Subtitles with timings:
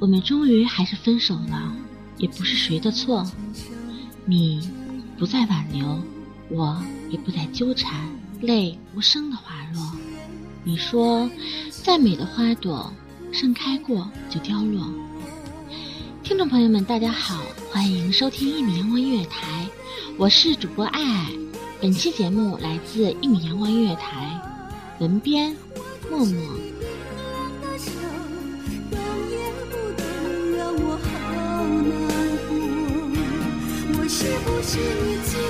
[0.00, 1.74] 我们终于还是分手了，
[2.16, 3.26] 也不是谁的错。
[4.24, 4.70] 你
[5.18, 6.00] 不再挽留，
[6.48, 8.08] 我也不再纠缠，
[8.40, 9.92] 泪无声的滑落。
[10.64, 11.28] 你说，
[11.70, 12.90] 再美的花朵，
[13.32, 14.88] 盛开过就凋落。
[16.28, 19.66] 听众朋友们，大家好，欢迎收听一米阳光音乐台，
[20.18, 21.32] 我是主播爱爱。
[21.80, 24.38] 本期节目来自一米阳光音乐台，
[24.98, 25.56] 文编
[26.10, 26.42] 默默。
[34.60, 35.47] 是你最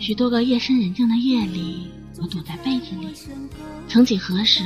[0.00, 3.08] 许多个夜深人静的夜里，我躲在被子里。
[3.86, 4.64] 曾几何时，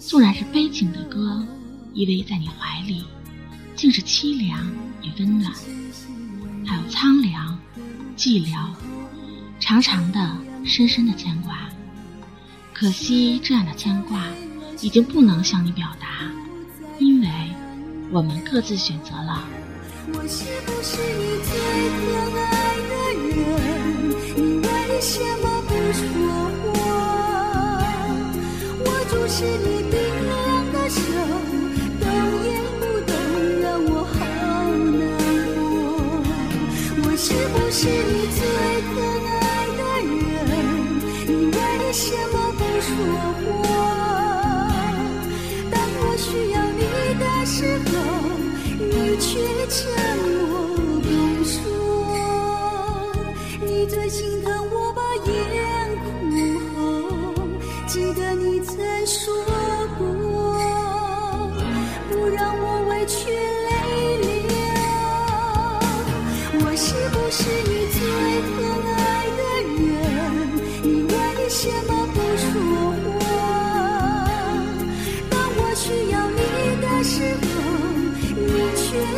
[0.00, 1.46] 纵然是悲情的歌，
[1.92, 3.04] 依偎在你怀里，
[3.76, 4.66] 竟是凄凉
[5.02, 5.52] 与温暖。
[6.64, 7.58] 还有苍凉、
[8.16, 8.70] 寂寥，
[9.60, 10.34] 长长的、
[10.64, 11.68] 深深的牵挂。
[12.72, 14.24] 可惜这样的牵挂，
[14.80, 16.32] 已经不能向你表达，
[16.98, 17.28] 因为
[18.10, 19.46] 我们各自选择了。
[20.14, 21.52] 我是不是你最
[22.00, 23.81] 可爱的人？
[25.02, 26.06] 为什么不说
[26.62, 26.78] 话？
[28.84, 29.98] 我注视你冰
[30.28, 30.32] 凉
[30.72, 31.00] 的手，
[31.98, 32.06] 动
[32.46, 32.48] 也
[32.78, 32.80] 不
[33.10, 33.10] 动，
[33.60, 34.14] 让我好
[35.00, 35.02] 难
[35.56, 35.60] 过。
[37.02, 38.21] 我是不是你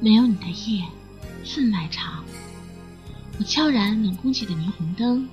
[0.00, 0.84] 没有你的夜，
[1.44, 2.24] 分外长。
[3.38, 5.28] 我悄然冷空气的霓虹灯，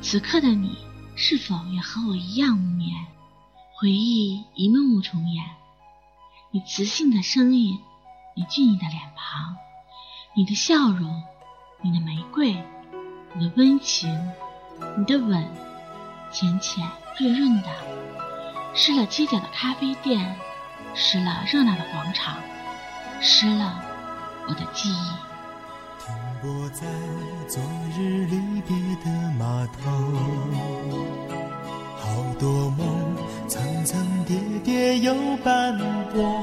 [0.00, 0.78] 此刻的你
[1.16, 2.94] 是否也和我一样无眠？
[3.74, 5.44] 回忆一幕幕重演，
[6.50, 7.78] 你磁性的声音，
[8.36, 9.56] 你俊逸的脸庞，
[10.36, 11.22] 你的笑容，
[11.82, 12.56] 你的玫瑰，
[13.34, 14.10] 你的温情，
[14.96, 15.44] 你的吻，
[16.32, 17.68] 浅浅润润的，
[18.74, 20.36] 湿了街角的咖啡店，
[20.94, 22.36] 湿了热闹的广场，
[23.20, 23.80] 湿了
[24.48, 25.28] 我的记忆。
[26.00, 26.86] 停泊在
[27.46, 27.62] 昨
[27.94, 28.74] 日离别
[29.04, 29.90] 的码头，
[31.98, 33.16] 好多梦
[33.46, 35.12] 层层叠叠又
[35.44, 35.78] 斑
[36.14, 36.42] 驳，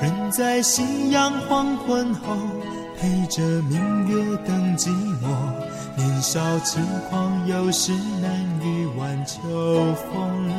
[0.00, 2.36] 人在夕阳黄昏后，
[2.98, 4.88] 陪着明月等寂
[5.20, 5.28] 寞。
[5.94, 9.38] 年少轻狂，有时难御晚秋
[9.94, 10.50] 风。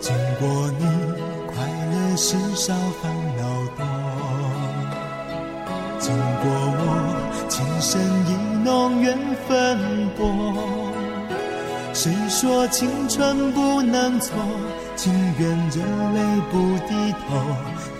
[0.00, 0.86] 经过你，
[1.48, 2.72] 快乐时少，
[3.02, 3.17] 烦。
[6.08, 6.80] 经过我，
[7.50, 8.32] 情深意
[8.64, 9.14] 浓，缘
[9.46, 9.78] 分
[10.16, 10.24] 薄。
[11.92, 14.34] 谁说青春不能错？
[14.96, 15.82] 情愿热
[16.14, 17.44] 泪不低头，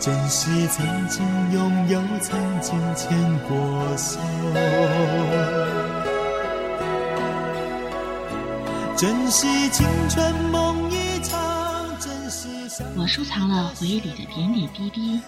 [0.00, 1.22] 珍惜曾经
[1.52, 4.18] 拥有，曾经牵过手。
[8.96, 11.38] 珍惜青春梦一场，
[12.00, 15.20] 珍惜相我收藏了回忆里的点点滴滴，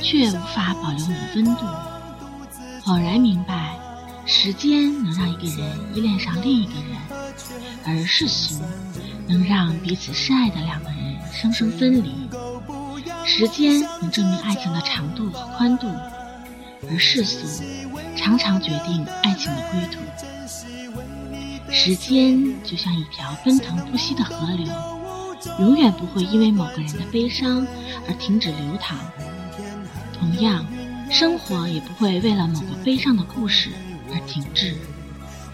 [0.00, 1.66] 却无法保留你温度。
[2.84, 3.78] 恍然明白，
[4.26, 6.98] 时间能让一个人依恋上另一个人，
[7.86, 8.60] 而世俗
[9.26, 12.28] 能让彼此深爱的两个人生生分离。
[13.24, 15.86] 时间能证明爱情的长度和宽度，
[16.90, 17.64] 而世俗
[18.14, 21.72] 常常决定爱情的归途。
[21.72, 24.70] 时间就像一条奔腾不息的河流，
[25.58, 27.66] 永远不会因为某个人的悲伤
[28.06, 28.98] 而停止流淌。
[30.12, 30.66] 同样，
[31.10, 33.70] 生活也不会为了某个悲伤的故事
[34.12, 34.74] 而停滞。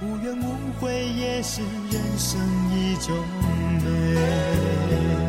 [0.02, 1.60] 无怨无悔也是
[1.90, 2.40] 人生
[2.74, 3.14] 一种
[3.84, 5.19] 美。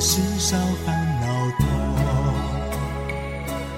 [0.00, 1.26] 世上，烦恼
[1.58, 1.66] 多。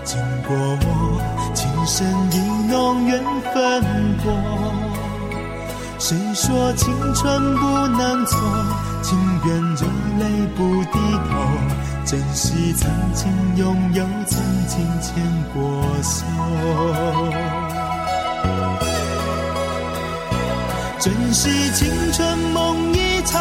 [0.05, 1.21] 经过我，
[1.55, 2.39] 情深意
[2.71, 3.23] 浓，缘
[3.53, 3.83] 分
[4.19, 4.25] 薄。
[5.99, 8.39] 谁说青春不能错？
[9.03, 9.87] 情愿热
[10.19, 10.25] 泪
[10.57, 11.31] 不低头，
[12.05, 15.23] 珍惜曾经拥有，曾经牵
[15.55, 15.61] 过
[16.03, 16.27] 手。
[20.99, 23.41] 珍惜青春梦一场，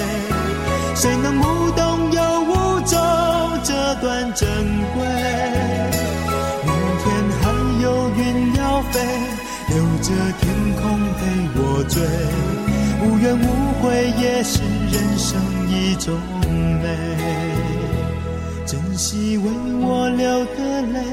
[10.15, 10.43] 着天
[10.75, 10.83] 空
[11.17, 11.19] 陪
[11.55, 11.95] 我追。
[13.03, 13.45] 无怨无
[13.81, 16.19] 悔也是人生一种
[16.81, 16.85] 美。
[18.65, 19.43] 珍惜为
[19.79, 21.03] 我流的泪，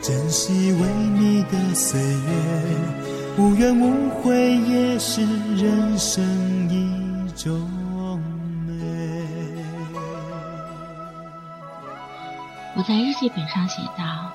[0.00, 0.88] 珍惜为
[1.18, 2.08] 你的岁月。
[3.38, 5.20] 无怨无悔也是
[5.54, 6.24] 人生
[6.70, 7.60] 一种。
[12.78, 14.30] 我在日记本上写道：“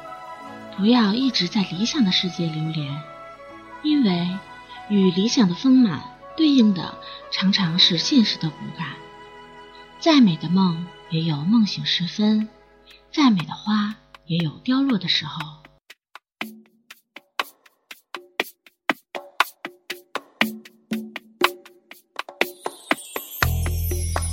[0.77, 2.87] 不要一直在理想的世界流连，
[3.83, 4.29] 因为
[4.89, 6.01] 与理想的丰满
[6.37, 6.97] 对应的
[7.31, 8.87] 常常是现实的骨感。
[9.99, 12.49] 再美的梦也有梦醒时分，
[13.11, 13.95] 再美的花
[14.25, 15.39] 也有凋落的时候。”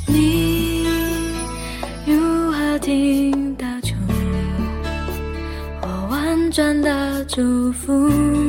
[0.09, 0.85] 你
[2.07, 3.95] 如何听得出
[5.83, 8.48] 我婉转的祝福？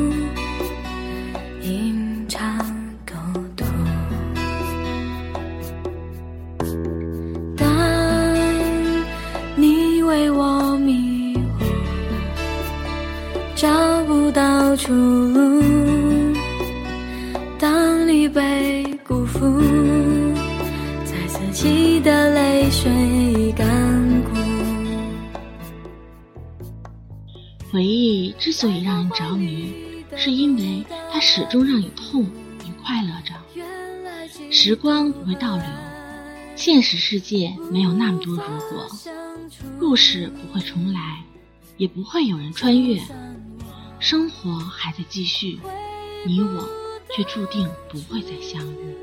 [14.80, 15.60] 出路，
[18.10, 19.60] 已被辜负，
[21.04, 24.30] 在自己的泪水干枯。
[27.70, 29.70] 回忆之所以让人着迷，
[30.16, 30.82] 是因为
[31.12, 33.34] 它始终让你痛与快乐着。
[34.50, 35.64] 时光不会倒流，
[36.56, 38.88] 现实世界没有那么多如果，
[39.78, 41.22] 故事不会重来，
[41.76, 42.98] 也不会有人穿越，
[44.00, 45.60] 生活还在继续，
[46.26, 46.66] 你我
[47.14, 48.96] 却注定不会再相遇。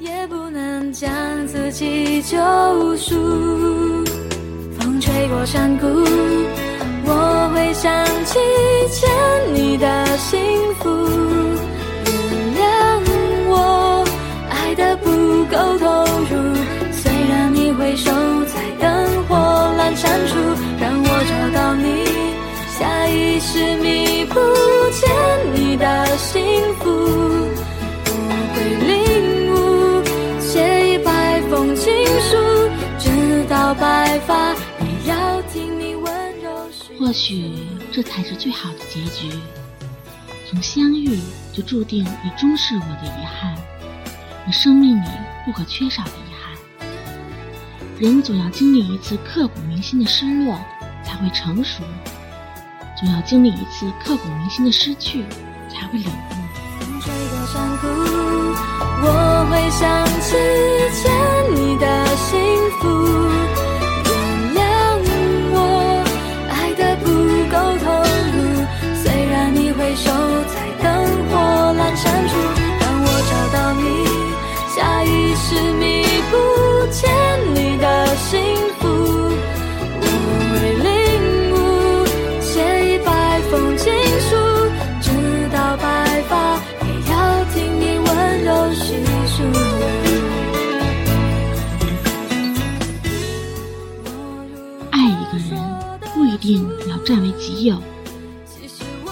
[0.00, 1.08] 也不能将
[1.46, 2.36] 自己救
[2.96, 3.14] 赎。
[4.76, 5.86] 风吹过山谷，
[7.06, 8.40] 我会想起
[8.90, 9.08] 牵
[9.54, 10.38] 你的心
[23.38, 24.34] 下意识弥补
[24.92, 26.42] 欠你的幸
[26.76, 26.88] 福。
[28.08, 30.02] 我会领悟，
[30.40, 32.36] 写一百封情书，
[32.98, 36.50] 直到白发也要听你温柔。
[36.98, 37.52] 或许
[37.92, 39.30] 这才是最好的结局。
[40.48, 41.18] 从相遇
[41.52, 43.54] 就注定你终是我的遗憾，
[44.46, 45.08] 你生命里
[45.44, 46.56] 不可缺少的遗憾。
[47.98, 50.58] 人总要经历一次刻骨铭心的失落，
[51.04, 51.82] 才会成熟；
[52.96, 55.26] 总要经历一次刻骨铭心的失去，
[55.68, 56.10] 才会领悟。
[56.80, 57.86] 风吹过山谷，
[59.02, 59.06] 我
[59.50, 60.34] 会想起
[94.90, 95.50] 爱一个人
[96.14, 97.82] 不一定要占为己有。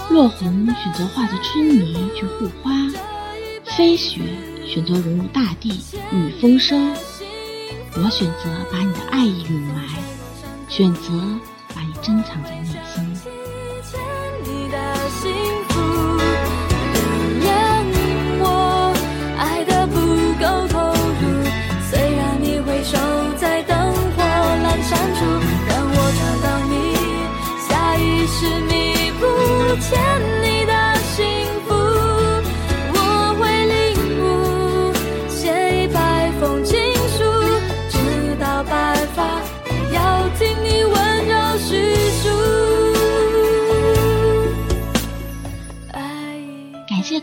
[0.09, 2.71] 落红选择化作春泥去护花，
[3.77, 4.21] 飞雪
[4.65, 6.75] 选择融入大地与丰收。
[7.97, 9.83] 我选择把你的爱意永埋，
[10.69, 11.11] 选择
[11.73, 12.74] 把你珍藏在内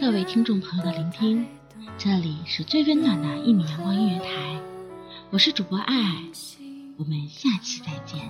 [0.02, 1.46] 各位听众朋友的聆听，
[1.96, 4.60] 这里是最温暖的一米阳光音乐台，
[5.30, 6.16] 我是主播爱爱，
[6.96, 8.20] 我们下期再见。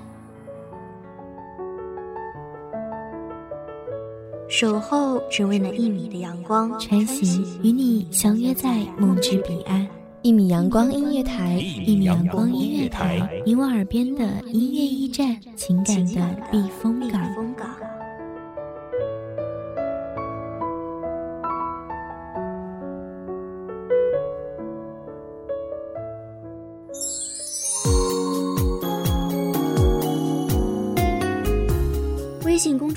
[4.51, 9.89] 守候只为那一米的阳光，晨行与你相约在梦之彼岸。
[10.21, 16.61] 一米阳光音乐台，一米阳光音乐台，你我耳边的音乐驿站，情感的避。
[16.83, 17.22] 风港。